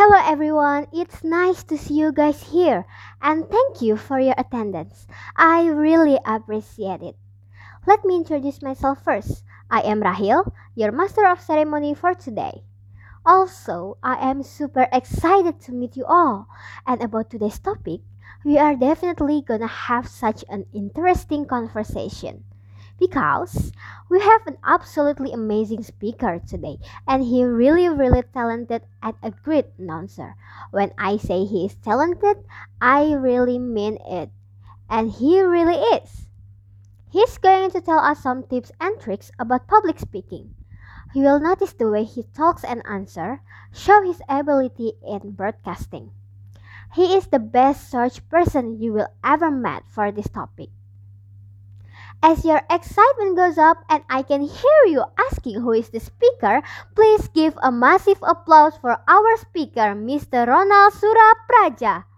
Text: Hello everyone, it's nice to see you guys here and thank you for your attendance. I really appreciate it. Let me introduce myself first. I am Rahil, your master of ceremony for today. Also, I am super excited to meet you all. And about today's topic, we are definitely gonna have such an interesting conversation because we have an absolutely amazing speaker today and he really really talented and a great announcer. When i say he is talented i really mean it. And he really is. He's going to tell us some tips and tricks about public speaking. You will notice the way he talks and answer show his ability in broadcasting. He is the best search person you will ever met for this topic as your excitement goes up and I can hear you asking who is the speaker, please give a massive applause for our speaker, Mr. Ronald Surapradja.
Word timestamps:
Hello 0.00 0.16
everyone, 0.24 0.86
it's 0.94 1.22
nice 1.22 1.62
to 1.62 1.76
see 1.76 1.92
you 1.92 2.10
guys 2.10 2.42
here 2.42 2.86
and 3.20 3.44
thank 3.50 3.82
you 3.82 3.98
for 3.98 4.18
your 4.18 4.32
attendance. 4.38 5.06
I 5.36 5.66
really 5.68 6.18
appreciate 6.24 7.02
it. 7.02 7.16
Let 7.86 8.06
me 8.06 8.16
introduce 8.16 8.62
myself 8.62 9.04
first. 9.04 9.44
I 9.70 9.82
am 9.82 10.00
Rahil, 10.00 10.52
your 10.74 10.90
master 10.90 11.26
of 11.26 11.42
ceremony 11.42 11.92
for 11.92 12.14
today. 12.14 12.64
Also, 13.26 13.98
I 14.02 14.16
am 14.30 14.42
super 14.42 14.88
excited 14.90 15.60
to 15.68 15.72
meet 15.72 15.98
you 15.98 16.06
all. 16.06 16.48
And 16.86 17.02
about 17.02 17.28
today's 17.28 17.58
topic, 17.58 18.00
we 18.42 18.56
are 18.56 18.76
definitely 18.76 19.44
gonna 19.46 19.68
have 19.68 20.08
such 20.08 20.46
an 20.48 20.64
interesting 20.72 21.44
conversation 21.44 22.44
because 23.00 23.72
we 24.10 24.20
have 24.20 24.46
an 24.46 24.58
absolutely 24.62 25.32
amazing 25.32 25.82
speaker 25.82 26.38
today 26.46 26.76
and 27.08 27.24
he 27.24 27.42
really 27.42 27.88
really 27.88 28.22
talented 28.34 28.82
and 29.02 29.14
a 29.22 29.30
great 29.30 29.64
announcer. 29.78 30.36
When 30.70 30.92
i 30.98 31.16
say 31.16 31.46
he 31.46 31.64
is 31.64 31.74
talented 31.76 32.44
i 32.80 33.14
really 33.14 33.58
mean 33.58 33.96
it. 34.06 34.30
And 34.90 35.10
he 35.10 35.40
really 35.40 35.80
is. 35.96 36.28
He's 37.10 37.38
going 37.38 37.70
to 37.70 37.80
tell 37.80 38.00
us 38.00 38.22
some 38.22 38.44
tips 38.44 38.70
and 38.80 39.00
tricks 39.00 39.32
about 39.38 39.66
public 39.66 39.98
speaking. 39.98 40.54
You 41.14 41.22
will 41.24 41.40
notice 41.40 41.72
the 41.72 41.90
way 41.90 42.04
he 42.04 42.24
talks 42.34 42.62
and 42.62 42.82
answer 42.86 43.40
show 43.72 44.02
his 44.02 44.20
ability 44.28 44.92
in 45.02 45.32
broadcasting. 45.32 46.10
He 46.94 47.16
is 47.16 47.28
the 47.28 47.38
best 47.38 47.90
search 47.90 48.28
person 48.28 48.82
you 48.82 48.92
will 48.92 49.08
ever 49.24 49.50
met 49.50 49.84
for 49.88 50.12
this 50.12 50.28
topic 50.28 50.68
as 52.22 52.44
your 52.44 52.62
excitement 52.70 53.36
goes 53.36 53.58
up 53.58 53.78
and 53.88 54.02
I 54.10 54.22
can 54.22 54.42
hear 54.42 54.80
you 54.86 55.04
asking 55.18 55.60
who 55.60 55.72
is 55.72 55.90
the 55.90 56.00
speaker, 56.00 56.62
please 56.94 57.28
give 57.28 57.56
a 57.62 57.70
massive 57.72 58.18
applause 58.22 58.76
for 58.76 58.98
our 59.08 59.36
speaker, 59.38 59.94
Mr. 59.94 60.46
Ronald 60.46 60.92
Surapradja. 60.94 62.09